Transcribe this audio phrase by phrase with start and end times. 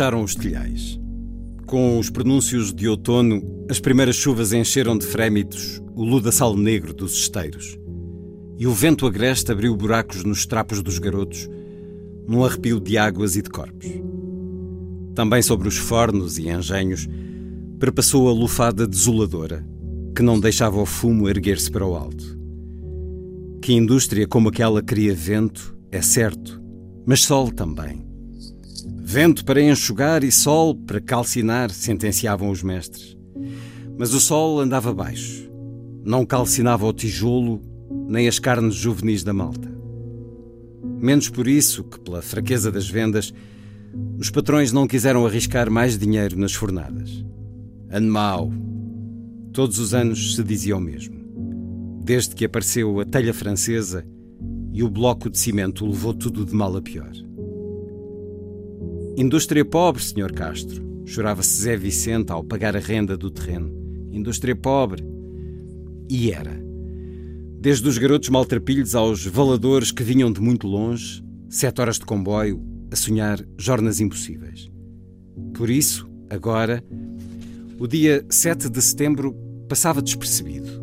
[0.00, 0.98] Fecharam os telhais.
[1.66, 7.12] Com os pronúncios de outono, as primeiras chuvas encheram de frémitos o ludaçal negro dos
[7.12, 7.78] esteiros
[8.58, 11.46] e o vento agreste abriu buracos nos trapos dos garotos,
[12.26, 13.90] num arrepio de águas e de corpos.
[15.14, 17.06] Também sobre os fornos e engenhos
[17.78, 19.68] perpassou a lufada desoladora,
[20.16, 22.38] que não deixava o fumo erguer-se para o alto.
[23.60, 26.58] Que indústria como aquela cria vento, é certo,
[27.04, 28.09] mas sol também.
[29.12, 33.18] Vento para enxugar e sol para calcinar, sentenciavam os mestres.
[33.98, 35.50] Mas o sol andava baixo,
[36.04, 37.60] não calcinava o tijolo
[38.06, 39.68] nem as carnes juvenis da malta.
[41.00, 43.34] Menos por isso que pela fraqueza das vendas,
[44.16, 47.24] os patrões não quiseram arriscar mais dinheiro nas fornadas.
[47.90, 48.54] Ano.
[49.52, 51.16] Todos os anos se dizia o mesmo.
[52.04, 54.06] Desde que apareceu a telha francesa
[54.72, 57.10] e o bloco de cimento levou tudo de mal a pior.
[59.16, 60.32] Indústria pobre, Sr.
[60.32, 63.70] Castro, chorava-se Zé Vicente ao pagar a renda do terreno.
[64.12, 65.04] Indústria pobre.
[66.08, 66.60] E era.
[67.60, 72.62] Desde os garotos maltrapilhos aos valadores que vinham de muito longe, sete horas de comboio,
[72.90, 74.70] a sonhar jornas impossíveis.
[75.54, 76.82] Por isso, agora,
[77.78, 79.34] o dia 7 de setembro
[79.68, 80.82] passava despercebido,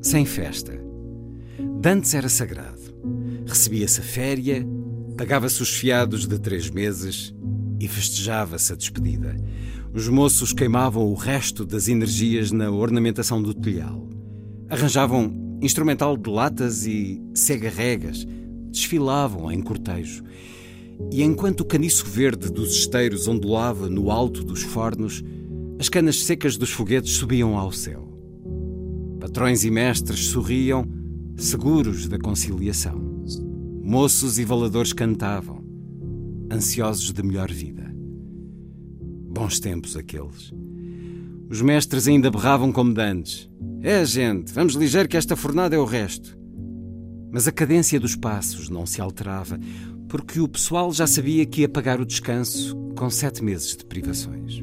[0.00, 0.72] sem festa.
[1.80, 2.80] Dantes era sagrado.
[3.46, 4.66] Recebia-se a féria,
[5.16, 7.34] pagava-se os fiados de três meses
[7.84, 9.36] e festejava-se a despedida.
[9.92, 14.08] Os moços queimavam o resto das energias na ornamentação do telhal.
[14.70, 18.26] Arranjavam instrumental de latas e cega-regas,
[18.70, 20.24] desfilavam em cortejo.
[21.12, 25.22] E enquanto o caniço verde dos esteiros ondulava no alto dos fornos,
[25.78, 28.08] as canas secas dos foguetes subiam ao céu.
[29.20, 30.86] Patrões e mestres sorriam,
[31.36, 32.98] seguros da conciliação.
[33.82, 35.63] Moços e valadores cantavam,
[36.54, 37.92] ansiosos de melhor vida.
[37.94, 40.52] Bons tempos aqueles.
[41.50, 43.50] Os mestres ainda berravam como dantes.
[43.82, 46.38] É, gente, vamos ligeiro que esta fornada é o resto.
[47.32, 49.58] Mas a cadência dos passos não se alterava,
[50.08, 54.62] porque o pessoal já sabia que ia pagar o descanso com sete meses de privações.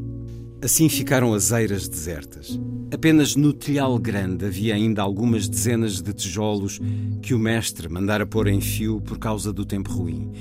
[0.64, 2.60] Assim ficaram as eiras desertas.
[2.94, 6.80] Apenas no telhal grande havia ainda algumas dezenas de tijolos
[7.22, 10.32] que o mestre mandara pôr em fio por causa do tempo ruim.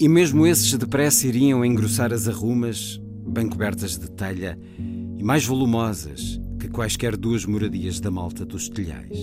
[0.00, 6.38] E mesmo esses depressa iriam engrossar as arrumas, bem cobertas de telha, e mais volumosas,
[6.60, 9.18] que quaisquer duas moradias da malta dos telhais.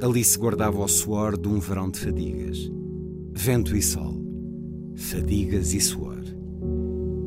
[0.00, 2.70] Ali se guardava o suor de um verão de fadigas.
[3.32, 4.22] Vento e sol.
[4.96, 6.22] Fadigas e suor.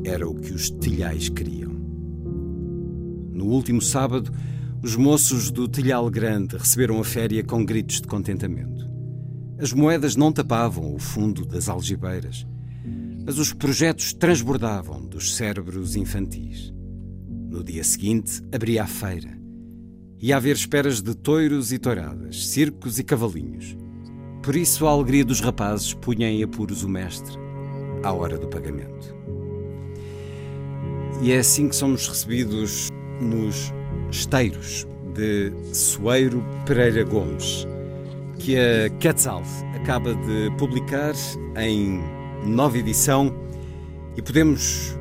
[0.04, 1.72] Era o que os telhais queriam.
[3.32, 4.32] No último sábado,
[4.82, 8.77] os moços do Telhal Grande receberam a féria com gritos de contentamento.
[9.60, 12.46] As moedas não tapavam o fundo das algibeiras,
[13.26, 16.72] mas os projetos transbordavam dos cérebros infantis.
[17.50, 19.36] No dia seguinte, abria a feira.
[20.20, 23.76] Ia haver esperas de toiros e touradas, circos e cavalinhos.
[24.44, 27.36] Por isso, a alegria dos rapazes punha em apuros o mestre,
[28.04, 29.12] à hora do pagamento.
[31.20, 32.90] E é assim que somos recebidos
[33.20, 33.72] nos
[34.08, 37.66] esteiros de Soeiro Pereira Gomes,
[38.38, 39.42] que a Quetzal
[39.74, 41.14] acaba de publicar
[41.56, 42.00] em
[42.44, 43.34] nova edição
[44.16, 44.96] e podemos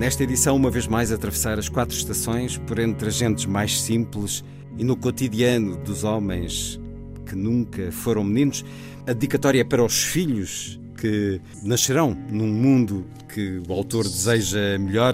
[0.00, 4.42] Nesta edição, uma vez mais, atravessar as quatro estações por entre agentes mais simples
[4.78, 6.80] e no cotidiano dos homens
[7.26, 8.64] que nunca foram meninos.
[9.06, 15.12] A dedicatória é para os filhos que nascerão num mundo que o autor deseja melhor.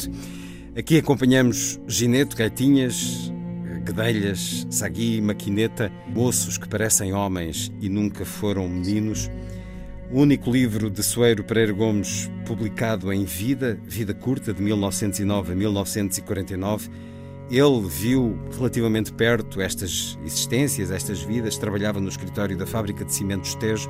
[0.79, 3.33] Aqui acompanhamos Gineto, Gaitinhas,
[3.97, 9.31] Guedelhas, Sagui, Maquineta, moços que parecem homens e nunca foram meninos.
[10.13, 15.57] O único livro de Soeiro Pereira Gomes publicado em vida, vida curta, de 1909 a
[15.57, 16.91] 1949.
[17.51, 23.55] Ele viu relativamente perto estas existências, estas vidas, trabalhava no escritório da fábrica de cimentos
[23.55, 23.89] Tejo,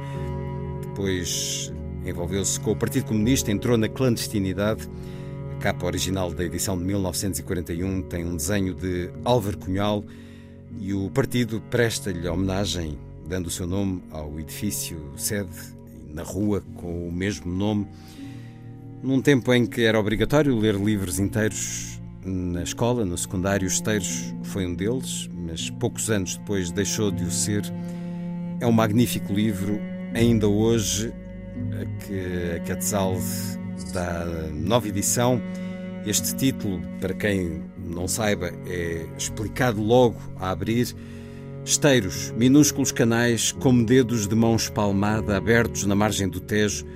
[0.82, 1.72] depois
[2.04, 4.88] envolveu-se com o Partido Comunista, entrou na clandestinidade.
[5.66, 10.04] Capa original da edição de 1941 tem um desenho de Álvaro Cunhal
[10.78, 12.96] e o partido presta-lhe homenagem,
[13.28, 15.50] dando o seu nome ao edifício sede
[16.08, 17.84] na rua com o mesmo nome.
[19.02, 24.32] Num tempo em que era obrigatório ler livros inteiros na escola, no secundário, os Teiros
[24.44, 27.64] foi um deles, mas poucos anos depois deixou de o ser.
[28.60, 29.80] É um magnífico livro,
[30.14, 31.12] ainda hoje,
[32.06, 33.16] que a Quetzal
[33.93, 35.40] dá nova edição.
[36.06, 40.94] Este título, para quem não saiba, é explicado logo a abrir.
[41.64, 46.87] Esteiros, minúsculos canais como dedos de mão espalmada abertos na margem do Tejo,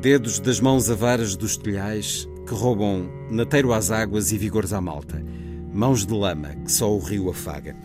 [0.00, 5.24] dedos das mãos avaras dos telhais que roubam nateiro às águas e vigores à malta,
[5.72, 7.76] mãos de lama que só o rio afaga.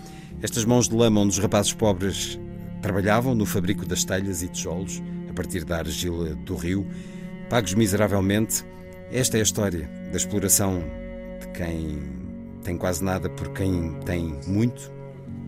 [0.41, 2.39] Estas mãos de lama onde os rapazes pobres
[2.81, 6.87] trabalhavam no fabrico das telhas e tijolos, a partir da argila do rio,
[7.49, 8.63] pagos miseravelmente.
[9.11, 10.83] Esta é a história da exploração
[11.39, 12.01] de quem
[12.63, 14.91] tem quase nada por quem tem muito,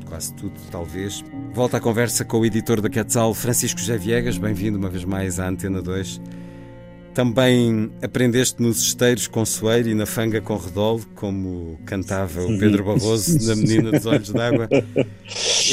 [0.07, 1.23] quase tudo, talvez.
[1.53, 4.37] Volta à conversa com o editor da Quetzal, Francisco José Viegas.
[4.37, 6.21] Bem-vindo uma vez mais à Antena 2.
[7.17, 12.83] Também aprendeste nos esteiros com Soeiro e na fanga com Redol, como cantava o Pedro
[12.85, 14.69] Barroso na Menina dos Olhos d'Água.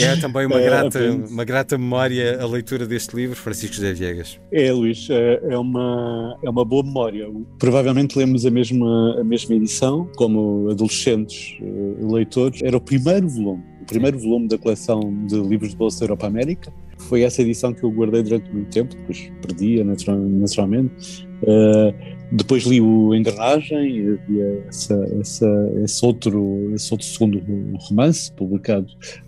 [0.01, 4.41] É também uma, é, grata, uma grata memória a leitura deste livro, Francisco José Viegas.
[4.51, 7.31] É, Luís, é, é uma, é uma boa memória.
[7.59, 12.63] Provavelmente lemos a mesma, a mesma edição, como adolescentes eh, leitores.
[12.63, 16.27] Era o primeiro volume, o primeiro volume da coleção de livros de bolsa da Europa
[16.27, 16.73] América.
[17.01, 22.81] Foi essa edição que eu guardei durante muito tempo, depois perdia naturalmente Uh, depois li
[22.81, 27.41] o Engrenagem, havia essa, essa, esse, outro, esse outro segundo
[27.79, 28.87] romance publicado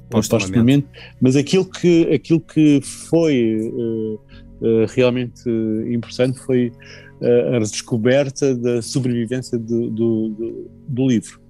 [0.09, 0.87] postumamente,
[1.21, 5.49] mas aquilo que, aquilo que foi uh, uh, realmente
[5.93, 6.73] importante foi
[7.55, 11.41] a descoberta da sobrevivência do, do, do, do livro.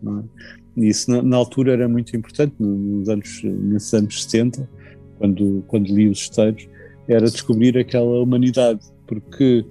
[0.79, 0.87] É?
[0.87, 4.69] Isso na, na, altura era muito importante, nos anos, nesses anos 70,
[5.19, 6.69] quando, quando li os esteiros,
[7.09, 9.65] era descobrir aquela humanidade, porque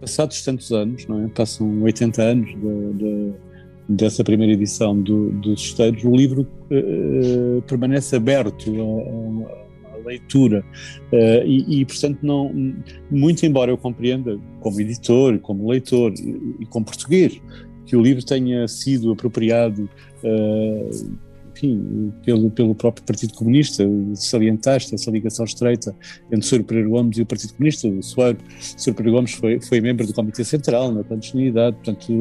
[0.00, 1.28] passados tantos anos, não é?
[1.28, 3.32] passam 80 anos de, de,
[3.88, 8.70] dessa primeira edição do, dos Esteiros, o livro uh, permanece aberto
[9.92, 10.64] à, leitura
[11.12, 12.50] uh, e, e, portanto, não,
[13.10, 17.40] muito embora eu compreenda, como editor, como leitor e, e como português,
[17.84, 19.88] que o livro tenha sido apropriado
[20.24, 21.18] uh,
[21.60, 23.84] enfim, pelo, pelo próprio Partido Comunista,
[24.14, 25.94] salientaste essa ligação estreita
[26.32, 26.64] entre Sr.
[26.64, 27.86] Pereira Gomes e o Partido Comunista.
[27.86, 28.94] O Sr.
[28.94, 32.12] Pereira Gomes foi, foi membro do Comitê Central na clandestinidade, portanto,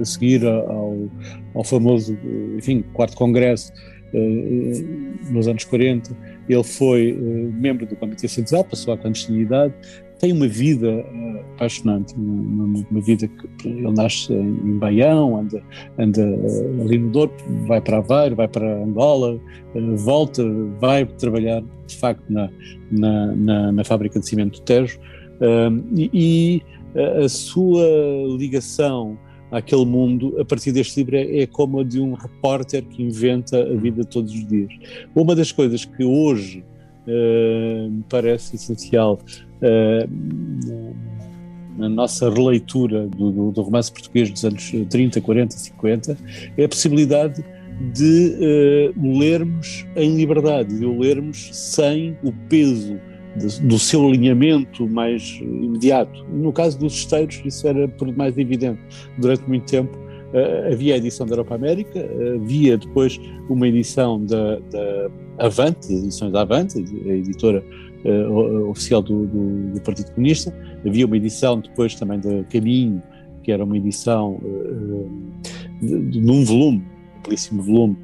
[0.00, 1.08] a seguir ao,
[1.54, 2.16] ao famoso,
[2.56, 3.72] enfim, quarto congresso,
[4.14, 4.84] eh,
[5.30, 6.16] nos anos 40,
[6.48, 7.14] ele foi eh,
[7.52, 9.74] membro do Comitê Central, passou à clandestinidade,
[10.18, 15.62] tem uma vida uh, apaixonante, uma, uma, vida que ele nasce em Baião, anda,
[15.98, 17.32] anda uh, ali no Douro,
[17.66, 19.34] vai para Aveiro, vai para Angola,
[19.74, 20.42] uh, volta,
[20.80, 22.50] vai trabalhar de facto na,
[22.90, 24.98] na, na, na fábrica de cimento do Tejo
[25.94, 26.62] e, e
[27.24, 27.84] a sua
[28.38, 29.18] ligação
[29.50, 33.62] àquele mundo, a partir deste livro, é, é como a de um repórter que inventa
[33.62, 34.72] a vida todos os dias.
[35.14, 36.64] Uma das coisas que hoje
[37.06, 39.20] me parece essencial
[41.76, 46.18] na nossa releitura do, do, romance português dos anos 30, 40, 50,
[46.56, 47.44] é a possibilidade
[47.92, 52.98] de uh, lermos em liberdade, de o lermos sem o peso
[53.36, 56.24] de, do seu alinhamento mais imediato.
[56.32, 58.80] No caso dos esteiros, isso era por demais evidente.
[59.18, 62.00] Durante muito tempo uh, havia a edição da Europa América,
[62.34, 67.62] havia depois uma edição da, da Avante, edições da Avante, a editora
[68.04, 70.54] uh, oficial do, do, do, Partido Comunista.
[70.86, 73.02] Havia uma edição depois também da Caminho,
[73.42, 75.10] que era uma edição uh,
[75.80, 76.84] de, num volume,
[77.18, 77.96] um belíssimo volume,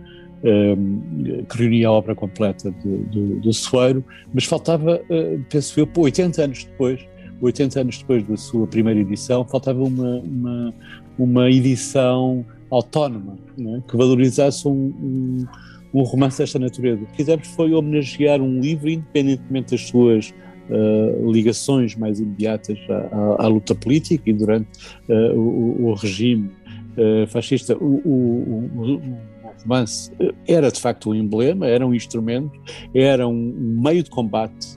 [1.48, 5.00] que reunia a obra completa do, do Soeiro, mas faltava,
[5.48, 7.06] penso eu, 80 anos depois,
[7.40, 10.74] 80 anos depois da sua primeira edição, faltava uma, uma,
[11.16, 13.80] uma edição autónoma, é?
[13.86, 15.46] que valorizasse um, um
[15.92, 17.02] um romance desta natureza.
[17.02, 20.32] O que fizemos foi homenagear um livro, independentemente das suas
[20.70, 24.68] uh, ligações mais imediatas à, à, à, luta política e durante
[25.08, 26.50] uh, o, o, regime
[26.96, 27.76] uh, fascista.
[27.76, 29.32] O, o, o,
[29.62, 30.10] romance
[30.48, 32.50] era de facto um emblema, era um instrumento,
[32.92, 34.76] era um meio de combate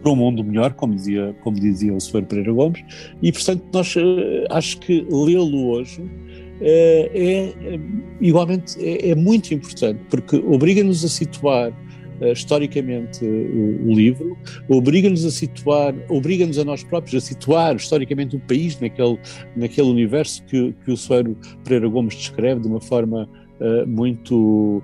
[0.00, 2.24] para um mundo melhor, como dizia, como dizia o Sr.
[2.24, 2.84] Pereira Gomes,
[3.20, 3.94] e portanto nós
[4.50, 6.08] acho que lê-lo hoje
[6.60, 7.80] é, é
[8.20, 11.70] igualmente é, é, muito importante, porque obriga-nos a situar
[12.20, 14.36] uh, historicamente uh, o, livro,
[14.68, 19.18] obriga-nos a situar, obriga-nos a nós próprios a situar historicamente o país naquele,
[19.54, 23.28] naquele universo que, que o Soeiro Pereira Gomes descreve de uma forma
[23.60, 24.82] uh, muito,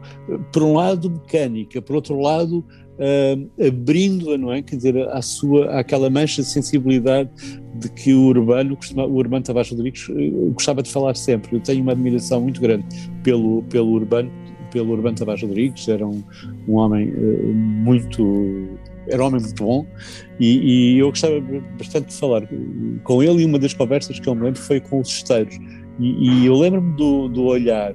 [0.52, 2.64] por um lado, mecânica, por outro lado,
[3.02, 4.62] uh, abrindo-a, não é?
[4.62, 7.30] Quer dizer, à sua, àquela mancha de sensibilidade
[7.74, 10.06] de que o Urbano, o Urbano Tavares Rodrigues,
[10.52, 11.56] gostava de falar sempre.
[11.56, 12.84] Eu tenho uma admiração muito grande
[13.22, 14.30] pelo, pelo Urbano,
[14.70, 16.22] pelo Urbano Tavares Rodrigues, era um,
[16.68, 18.78] um homem uh, muito
[19.08, 19.84] era um homem muito bom
[20.38, 21.34] e, e, eu gostava
[21.76, 22.48] bastante de falar
[23.02, 25.58] com ele e uma das conversas que eu me lembro foi com os esteiros
[25.98, 27.92] e, e eu lembro-me do, do, olhar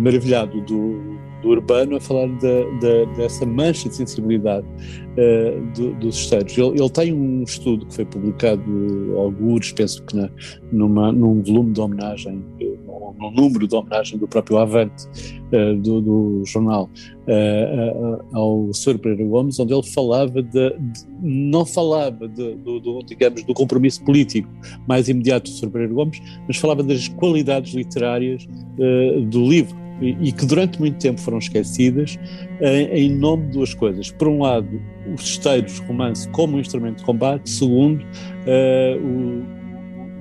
[0.00, 1.13] maravilhado do,
[1.44, 6.56] do Urbano a falar da, dessa mancha de sensibilidade uh, do, dos esteiros.
[6.56, 8.62] Ele, ele, tem um estudo que foi publicado,
[9.16, 10.30] alguns, penso que na,
[10.72, 12.42] numa, num volume de homenagem,
[13.18, 15.06] num número de homenagem do próprio Avante,
[15.52, 16.88] uh, do, do, jornal,
[17.28, 18.98] uh, ao Sr.
[18.98, 24.02] Pereira Gomes, onde ele falava de, de não falava de, do, do, digamos, do compromisso
[24.04, 24.48] político
[24.88, 25.70] mais imediato do Sr.
[25.70, 28.46] Pereira Gomes, mas falava das qualidades literárias
[29.28, 32.18] do livro e, que durante muito tempo foram esquecidas
[32.60, 34.10] em, em, nome de duas coisas.
[34.10, 34.80] Por um lado,
[35.14, 39.00] os esteiros romance como um instrumento de combate, segundo, uh,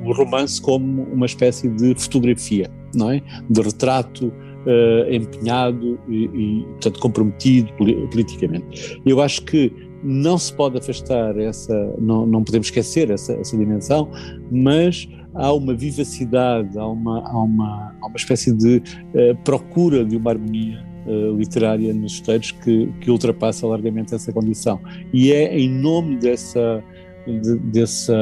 [0.04, 3.22] o, o, romance como uma espécie de fotografia, não é?
[3.50, 9.00] De retrato uh, empenhado e, e, portanto, comprometido politicamente.
[9.06, 9.72] Eu acho que
[10.04, 14.10] não se pode afastar essa, não, não podemos esquecer essa, essa dimensão,
[14.52, 20.18] mas há uma vivacidade, há uma, há uma, há uma espécie de uh, procura de
[20.18, 24.80] uma harmonia uh, literária nos textos que, que ultrapassa largamente essa condição.
[25.12, 26.84] E é em nome dessa,
[27.25, 28.16] de, dessa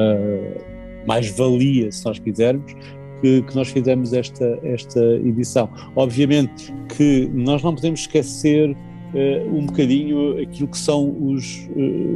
[1.06, 2.74] mais-valia, se nós quisermos,
[3.22, 5.70] que, que, nós fizemos esta, esta edição.
[5.96, 11.70] Obviamente que nós não podemos esquecer uh, um bocadinho aquilo que são os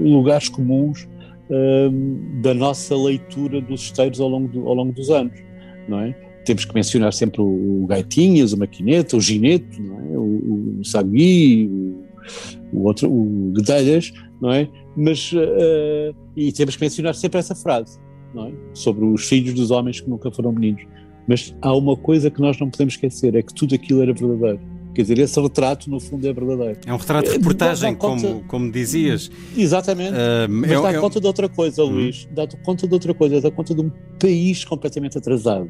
[0.04, 1.08] lugares comuns
[2.42, 5.38] da nossa leitura dos esteiros ao longo, do, ao longo dos anos,
[5.88, 6.14] não é?
[6.44, 10.18] Temos que mencionar sempre o, Gaitinhas, o Maquineta, o Gineto, é?
[10.18, 14.68] o, o Sagui, o, o, outro, o Guedelhas, não é?
[14.96, 18.00] Mas, uh, e temos que mencionar sempre essa frase,
[18.34, 18.54] não é?
[18.74, 20.84] Sobre os filhos dos homens que nunca foram meninos.
[21.28, 24.60] Mas há uma coisa que nós não podemos esquecer, é que tudo aquilo era verdadeiro
[24.96, 26.80] Quer dizer, esse retrato, no fundo, é verdadeiro.
[26.86, 29.30] É um retrato de é, reportagem, conta, como, como dizias.
[29.56, 30.14] Exatamente.
[30.14, 31.90] Uh, mas é, dá é, conta de outra coisa, hum.
[31.90, 32.26] Luís.
[32.32, 33.42] Dá conta de outra coisa.
[33.42, 35.70] Dá conta de um país completamente atrasado.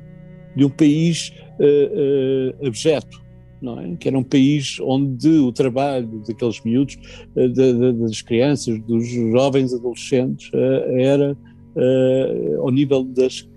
[0.56, 3.26] De um país uh, uh, abjeto.
[3.60, 3.96] Não é?
[3.96, 6.96] Que era um país onde o trabalho daqueles miúdos,
[7.36, 10.52] de, de, das crianças, dos jovens adolescentes,
[11.00, 11.36] era
[12.60, 13.48] ao nível das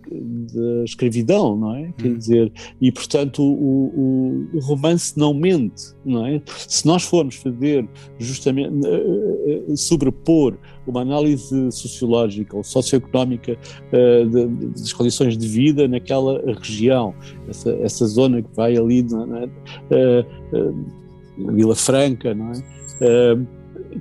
[0.52, 1.82] da escravidão, não é?
[1.82, 1.92] Hum.
[1.96, 6.40] Quer dizer, e portanto o, o, o, romance não mente, não é?
[6.46, 7.88] Se nós formos fazer
[8.18, 13.58] justamente uh, sobrepor uma análise sociológica ou socioeconómica
[13.92, 17.14] uh, de, das condições de vida naquela região,
[17.48, 22.78] essa, essa zona que vai ali na, uh, Vila Franca, não é?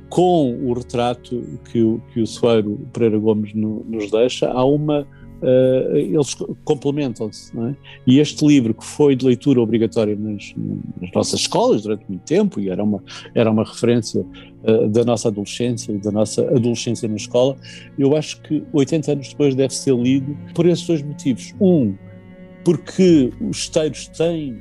[0.10, 5.08] com o retrato que o, que o Soeiro Pereira Gomes no, nos deixa, há uma
[5.41, 7.58] uh, eles complementam-se.
[7.60, 7.75] É?
[8.06, 10.53] E este livro, que foi de leitura obrigatória nas,
[11.01, 13.03] nas, nossas escolas durante muito tempo, e era uma,
[13.34, 17.56] era uma referência uh, da nossa adolescência e da nossa adolescência na escola,
[17.98, 21.53] eu acho que 80 anos depois deve ser lido por esses dois motivos.
[21.60, 21.96] Um,
[22.67, 24.53] porque os esteiros têm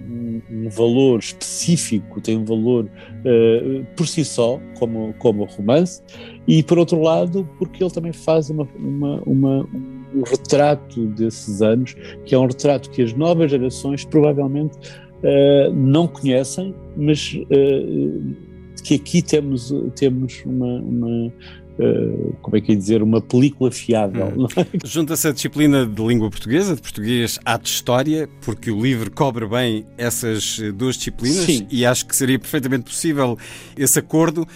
[0.48, 6.00] um, valor específico, têm um valor uh, por si só, como, como romance,
[6.46, 9.68] e por outro lado, porque ele também faz uma, uma, uma
[10.14, 11.94] um retrato desses anos,
[12.24, 18.36] que é um retrato que as novas gerações provavelmente uh, não conhecem, mas uh,
[18.82, 21.32] que aqui temos, temos uma, uma
[21.78, 24.32] Uh, como é que é dizer, uma película fiável.
[24.34, 24.46] Hum.
[24.56, 24.66] É?
[24.82, 29.46] Junta-se a disciplina de língua portuguesa, de português à de história, porque o livro cobre
[29.46, 31.66] bem essas duas disciplinas Sim.
[31.70, 33.36] e acho que seria perfeitamente possível
[33.76, 34.48] esse acordo.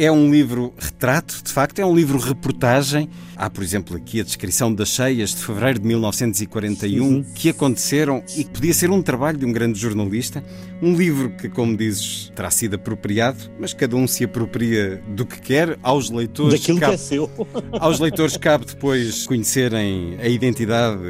[0.00, 3.10] É um livro retrato, de facto, é um livro reportagem.
[3.34, 7.24] Há, por exemplo, aqui a descrição das cheias de fevereiro de 1941 uhum.
[7.34, 10.40] que aconteceram e que podia ser um trabalho de um grande jornalista.
[10.80, 15.40] Um livro que, como dizes, terá sido apropriado, mas cada um se apropria do que
[15.40, 15.76] quer.
[15.82, 16.60] Aos leitores.
[16.60, 17.30] Daquilo cabe, que é seu.
[17.72, 21.02] aos leitores cabe depois conhecerem a identidade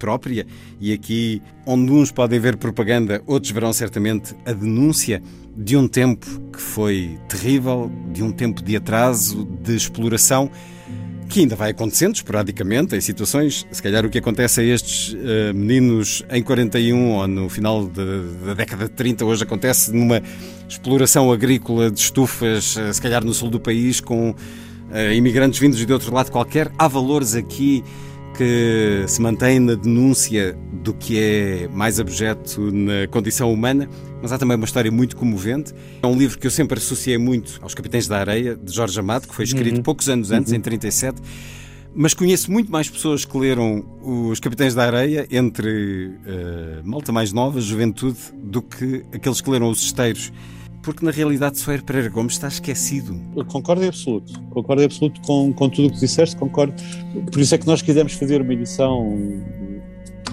[0.00, 0.46] própria,
[0.80, 5.22] e aqui, onde uns podem ver propaganda, outros verão certamente a denúncia
[5.54, 10.50] de um tempo que foi terrível, de um tempo de atraso, de exploração,
[11.28, 15.54] que ainda vai acontecendo esporadicamente, em situações, se calhar o que acontece a estes uh,
[15.54, 20.20] meninos em 41 ou no final de, da década de 30, hoje acontece numa
[20.68, 25.78] exploração agrícola de estufas, uh, se calhar no sul do país, com uh, imigrantes vindos
[25.84, 26.68] de outro lado qualquer.
[26.76, 27.84] Há valores aqui
[28.40, 33.86] que se mantém na denúncia do que é mais abjeto na condição humana,
[34.22, 35.74] mas há também uma história muito comovente.
[36.02, 39.28] É um livro que eu sempre associei muito aos Capitães da Areia, de Jorge Amado,
[39.28, 39.82] que foi escrito uhum.
[39.82, 40.56] poucos anos antes, uhum.
[40.56, 41.20] em 37.
[41.94, 47.34] Mas conheço muito mais pessoas que leram Os Capitães da Areia, entre uh, malta mais
[47.34, 50.32] nova, juventude, do que aqueles que leram Os Esteiros.
[50.82, 53.14] Porque na realidade Soeiro Pereira Gomes está esquecido.
[53.36, 54.40] Eu concordo em absoluto.
[54.50, 56.74] Concordo em absoluto com, com tudo o que disseste, concordo.
[57.30, 59.18] Por isso é que nós quisemos fazer uma edição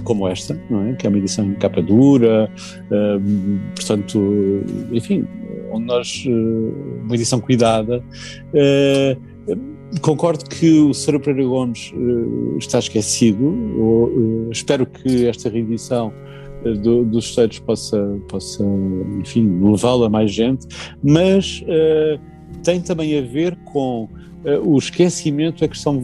[0.08, 0.94] como esta, não é?
[0.94, 2.50] que é uma edição em capa dura,
[2.86, 5.28] uh, portanto, enfim,
[5.70, 8.02] onde nós, uh, uma edição cuidada.
[8.54, 11.20] Uh, concordo que o Sr.
[11.20, 11.94] Pereira Gomes
[12.58, 16.14] está esquecido, espero que esta reedição
[16.76, 18.64] do, dos Estados possa, possa,
[19.20, 20.68] enfim, levá-lo a mais gente,
[21.04, 21.64] mas
[22.64, 24.10] tem também a ver com
[24.48, 26.02] eh, o esquecimento é que são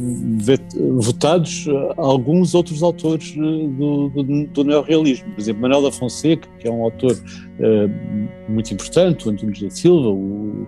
[0.98, 5.32] votados eh, alguns outros autores do, do, do neorrealismo.
[5.32, 9.70] Por exemplo, Manuel da Fonseca, que é um autor uh, muito importante, o Antunes da
[9.70, 10.68] Silva, o,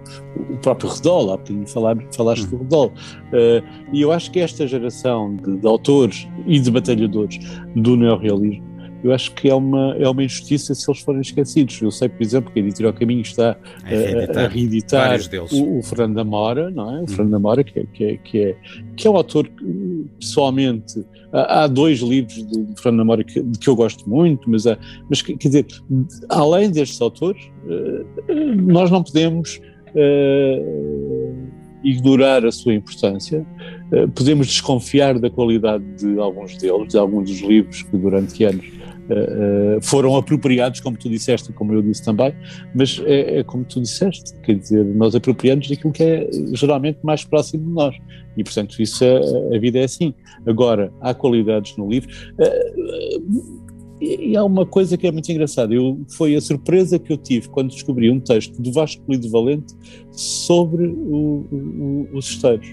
[0.51, 2.87] o próprio Redol, há bocadinho falaste do Redol.
[2.87, 3.61] Uh,
[3.91, 7.39] e eu acho que esta geração de, de autores e de batalhadores
[7.75, 8.74] do neorrealismo
[9.05, 11.79] eu acho que é uma, é uma injustiça se eles forem esquecidos.
[11.79, 15.83] Eu sei, por exemplo, que a Editorial Caminho está a reeditar, a reeditar o, o,
[15.83, 16.99] Fernando Amora, não é?
[17.01, 17.07] O hum.
[17.07, 18.57] Fernando Amora, que é, que, é, que, é,
[18.97, 23.59] que é um autor que, pessoalmente, há, dois livros de, de Fernando Amora que, de
[23.59, 24.75] que eu gosto muito, mas, há,
[25.07, 25.67] mas quer dizer,
[26.27, 29.61] além destes autores, eh, nós não podemos
[29.95, 31.14] uh,
[31.85, 33.45] ignorar a sua importância,
[33.91, 38.75] uh, podemos desconfiar da qualidade de alguns deles, de alguns dos livros que durante anos
[39.05, 42.33] Uh, foram apropriados, como tu disseste, como eu disse também,
[42.73, 47.23] mas é, é, como tu disseste, quer dizer, nós apropriamos daquilo que é geralmente mais
[47.23, 47.95] próximo de nós.
[48.35, 50.11] E, portanto, isso é, a vida é assim.
[50.47, 52.09] Agora, há qualidades no livro.
[54.01, 55.73] Uh, e há uma coisa que é muito engraçada.
[55.73, 59.73] Eu, foi a surpresa que eu tive quando descobri um texto do Vasco Lido Valente
[60.11, 62.67] sobre o, o, os esteiros.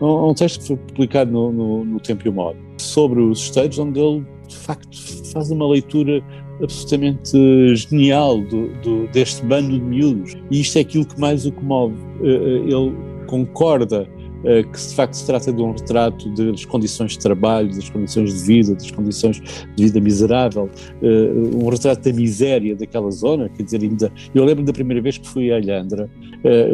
[0.00, 3.40] Um, um, texto que foi publicado no, no, no Tempo e o Modo, sobre os
[3.40, 4.98] esteiros, onde ele de facto
[5.32, 6.22] faz uma leitura
[6.62, 10.36] absolutamente genial do, do, deste bando de miúdos.
[10.50, 11.94] E isto é aquilo que mais o comove.
[12.22, 12.92] Eh, eh, ele
[13.26, 14.08] concorda
[14.42, 18.46] que de facto se trata de um retrato das condições de trabalho, das condições de
[18.46, 19.40] vida, das condições
[19.76, 20.68] de vida miserável,
[21.02, 25.28] um retrato da miséria daquela zona, quer dizer, ainda, eu lembro da primeira vez que
[25.28, 26.10] fui a Alhandra,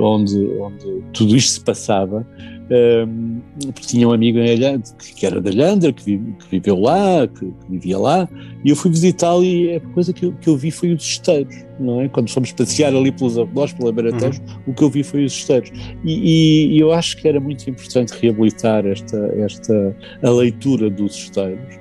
[0.01, 2.27] onde, onde tudo isto se passava,
[2.71, 3.41] um,
[3.73, 7.47] porque tinha um amigo em Alhandra, que era da Alhandra, que, que, viveu lá, que,
[7.47, 8.29] que, vivia lá,
[8.65, 11.55] e eu fui visitá-lo e a coisa que eu, que eu vi foi os esteiros,
[11.81, 12.09] não é?
[12.09, 14.59] Quando fomos passear ali pelos arredores, pela Baratejo, uhum.
[14.67, 15.71] o que eu vi foi os esteiros.
[16.05, 21.15] E, e, e, eu acho que era muito importante reabilitar esta, esta a leitura dos
[21.15, 21.79] esteiros.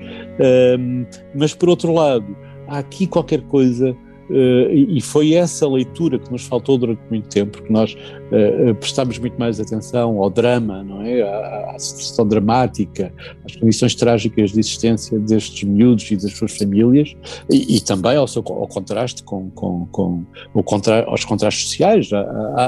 [0.80, 2.26] Um, mas, por outro lado,
[2.68, 3.96] há aqui qualquer coisa
[4.30, 9.18] Uh, e, foi essa leitura que nos faltou durante muito tempo, porque nós uh, prestámos
[9.20, 11.22] muito mais atenção ao drama, não é?
[11.22, 13.14] À, à situação dramática,
[13.46, 17.16] às condições trágicas de existência destes miúdos e das suas famílias,
[17.50, 22.12] e, e também ao, seu, ao contraste com, com, com o contra, aos contrastes sociais,
[22.12, 22.20] à,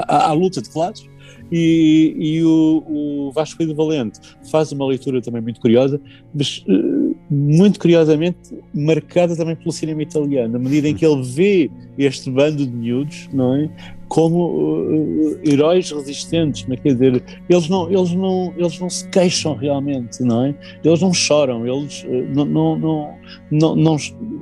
[0.08, 1.08] à, à luta de classes.
[1.52, 4.20] E, e o, o, Vasco Valente
[4.50, 6.00] faz uma leitura também muito curiosa,
[6.32, 8.38] mas uh, muito curiosamente
[8.74, 13.28] marcada também pelo cinema italiano, na medida em que ele vê este bando de miúdos,
[13.32, 13.70] não é?
[14.10, 20.20] como uh, heróis resistentes, quer dizer, eles não, eles não, eles não se queixam realmente,
[20.24, 20.54] não é?
[20.82, 23.14] Eles não choram, eles uh, não, não, não,
[23.52, 23.96] não, não,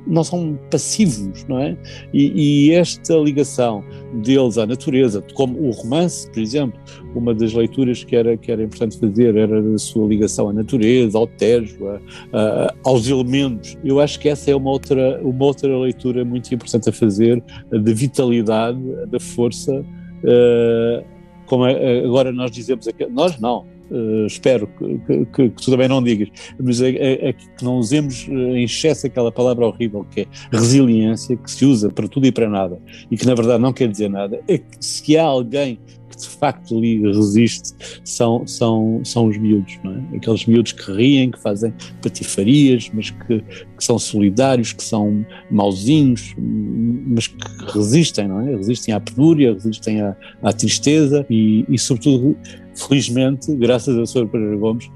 [0.06, 1.76] não são passivos, não é?
[2.14, 3.84] E, e, esta ligação
[4.24, 6.80] deles à natureza, como o romance, por exemplo,
[7.14, 11.18] uma das leituras que era, que era importante fazer era a sua ligação à natureza,
[11.18, 12.00] ao Tejo, a,
[12.32, 13.76] a, aos elementos.
[13.84, 17.92] Eu acho que essa é uma outra, uma outra leitura muito importante a fazer, da
[17.92, 18.78] vitalidade,
[19.10, 19.84] da força
[20.22, 21.18] uh,
[21.48, 26.02] como é, agora nós dizemos nós não, uh, espero que, que, que, tu também não
[26.02, 26.28] digas,
[26.60, 31.36] mas é, é, é, que não usemos em excesso aquela palavra horrível que é resiliência,
[31.36, 32.78] que se usa para tudo e para nada,
[33.10, 35.78] e que na verdade não quer dizer nada, é que se há alguém
[36.18, 40.16] de facto ali resiste são, são, são os miúdos, não é?
[40.16, 46.34] Aqueles miúdos que riem, que fazem patifarias, mas que, que são solidários, que são mauzinhos,
[46.36, 47.36] mas que
[47.72, 48.56] resistem, não é?
[48.56, 52.36] Resistem à penúria, resistem à, à tristeza e, e, sobretudo,
[52.74, 54.26] felizmente, graças a Sr.
[54.26, 54.90] Pereira Gomes,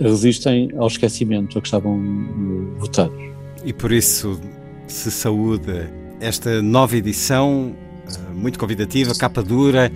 [0.00, 3.16] resistem ao esquecimento a que estavam eh, votados.
[3.64, 4.40] E por isso
[4.86, 7.74] se saúda esta nova edição,
[8.06, 9.90] eh, muito convidativa, capa dura,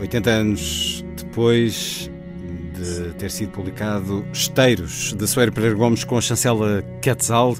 [0.00, 2.10] 80 anos depois
[2.74, 7.56] de ter sido publicado Esteiros, de Soeiro Pereira Gomes com a chancela Quetzal,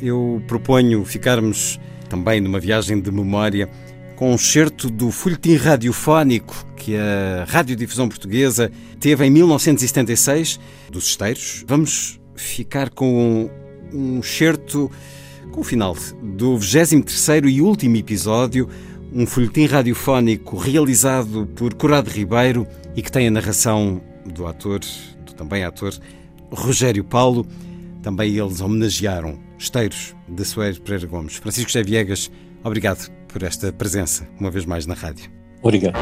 [0.00, 3.68] eu proponho ficarmos também numa viagem de memória,
[4.16, 11.64] com um certo do folhetim radiofónico que a Radiodifusão Portuguesa teve em 1976, dos Esteiros.
[11.66, 13.50] Vamos ficar com
[13.92, 14.90] um certo
[15.50, 18.68] com o final do 23º e último episódio,
[19.14, 24.80] um folhetim radiofónico realizado por Corrado Ribeiro e que tem a narração do ator,
[25.24, 25.94] do também ator,
[26.50, 27.46] Rogério Paulo.
[28.02, 31.36] Também eles homenagearam Esteiros de Soares Pereira Gomes.
[31.36, 32.30] Francisco José Viegas,
[32.64, 35.30] obrigado por esta presença, uma vez mais na rádio.
[35.62, 35.94] Obrigado.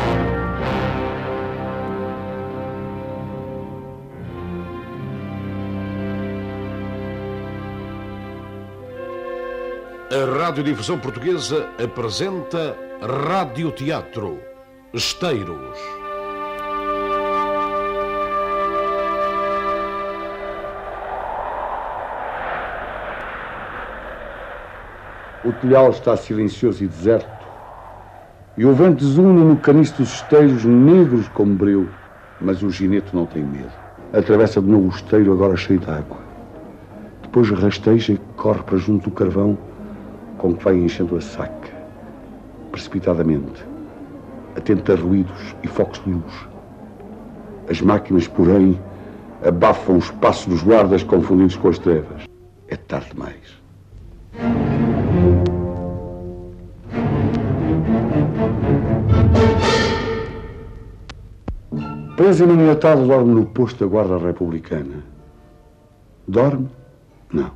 [10.10, 14.38] A Radiodifusão Portuguesa apresenta Radioteatro
[14.94, 15.76] Esteiros.
[25.44, 27.26] O telhal está silencioso e deserto,
[28.56, 31.88] e o vento zuna no caniço dos esteiros negros como breu,
[32.40, 33.72] mas o gineto não tem medo.
[34.12, 36.18] Atravessa de novo o esteiro, agora cheio de água.
[37.20, 39.58] Depois rasteja e corre para junto do carvão,
[40.38, 41.71] com que vai enchendo a saca,
[42.72, 43.64] precipitadamente,
[44.56, 46.48] atento a ruídos e focos de luz.
[47.70, 48.80] As máquinas, porém,
[49.46, 52.24] abafam os passos dos guardas confundidos com as trevas.
[52.66, 53.62] É tarde demais.
[62.16, 65.04] Preso e maniatado dorme no posto da Guarda Republicana.
[66.26, 66.68] Dorme?
[67.32, 67.50] Não.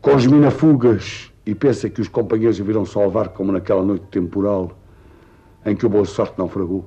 [0.00, 4.70] Cosmina fugas e pensa que os companheiros o virão salvar como naquela noite temporal
[5.66, 6.84] em que o Boa Sorte naufragou.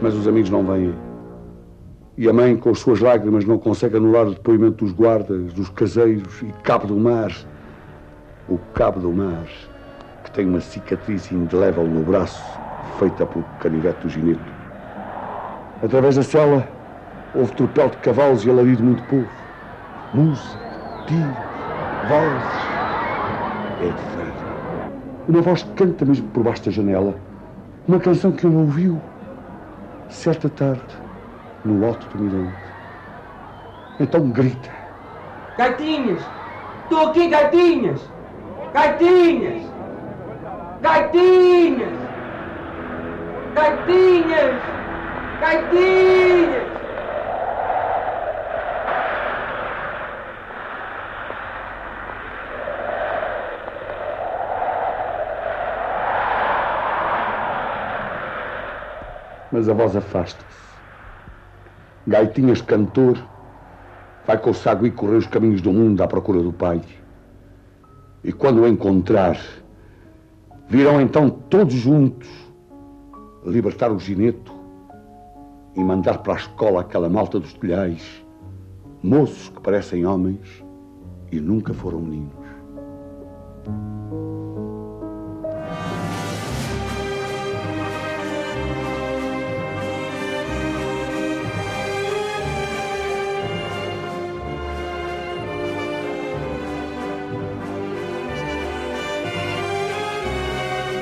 [0.00, 0.92] Mas os amigos não vêm.
[2.18, 5.70] E a mãe, com as suas lágrimas, não consegue anular o depoimento dos guardas, dos
[5.70, 7.32] caseiros e Cabo do Mar.
[8.48, 9.46] O Cabo do Mar,
[10.24, 12.42] que tem uma cicatriz indelével no braço,
[12.98, 14.52] feita pelo canivete do gineto.
[15.80, 16.66] Através da cela,
[17.36, 19.28] houve tropel de cavalos e alarido muito povo.
[20.12, 20.58] Música,
[21.06, 21.36] tiros,
[22.08, 22.61] vozes.
[23.82, 25.30] É.
[25.30, 27.14] Uma voz canta mesmo por baixo da janela.
[27.88, 29.00] Uma canção que ele ouviu
[30.08, 30.96] certa tarde
[31.64, 32.56] no alto do mirante.
[33.98, 34.70] Então grita.
[35.56, 36.22] Gaitinhas!
[36.84, 38.00] Estou aqui, gaitinhas!
[38.72, 39.62] Gaitinhas!
[40.80, 41.92] Gaitinhas!
[43.54, 44.62] Gaitinhas!
[45.40, 46.81] Gaitinhas!
[59.62, 60.44] Mas a voz afasta-se.
[62.04, 63.16] Gaitinhas de cantor
[64.26, 66.82] vai com o sagui correr os caminhos do mundo à procura do pai.
[68.24, 69.38] E quando o encontrar,
[70.68, 72.28] virão então todos juntos
[73.46, 74.52] libertar o gineto
[75.76, 78.26] e mandar para a escola aquela malta dos telhais,
[79.00, 80.64] moços que parecem homens
[81.30, 82.34] e nunca foram meninos.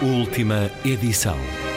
[0.03, 1.70] Última edição.